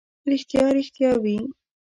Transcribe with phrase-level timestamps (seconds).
[0.29, 1.37] ریښتیا، ریښتیا وي.